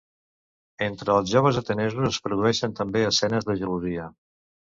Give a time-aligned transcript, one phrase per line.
[0.85, 4.09] Entre els joves atenesos es produeixen també escenes de gelosia.